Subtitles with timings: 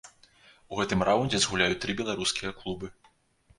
[0.71, 2.93] У гэтым раўндзе згуляюць тры беларускія клубы.